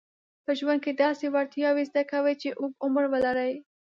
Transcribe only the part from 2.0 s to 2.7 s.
کوي چې